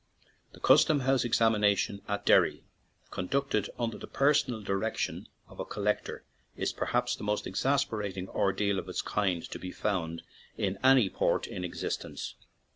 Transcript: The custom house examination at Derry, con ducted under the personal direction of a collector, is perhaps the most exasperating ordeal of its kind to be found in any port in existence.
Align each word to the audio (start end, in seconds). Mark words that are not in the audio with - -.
The 0.53 0.59
custom 0.59 1.01
house 1.01 1.23
examination 1.23 2.01
at 2.07 2.25
Derry, 2.25 2.63
con 3.11 3.29
ducted 3.29 3.69
under 3.77 3.99
the 3.99 4.07
personal 4.07 4.63
direction 4.63 5.29
of 5.47 5.59
a 5.59 5.63
collector, 5.63 6.23
is 6.57 6.73
perhaps 6.73 7.15
the 7.15 7.23
most 7.23 7.45
exasperating 7.45 8.27
ordeal 8.27 8.79
of 8.79 8.89
its 8.89 9.03
kind 9.03 9.43
to 9.51 9.59
be 9.59 9.71
found 9.71 10.23
in 10.57 10.79
any 10.83 11.07
port 11.07 11.45
in 11.45 11.63
existence. 11.63 12.33